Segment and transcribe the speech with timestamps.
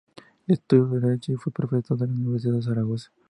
[0.47, 3.11] Estudió Derecho y fue profesor en la Universidad de Zaragoza.